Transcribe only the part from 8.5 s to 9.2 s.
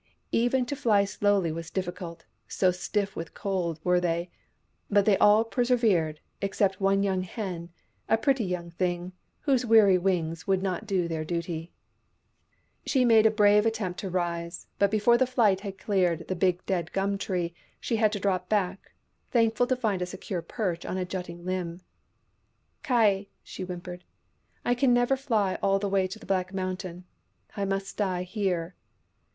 thing,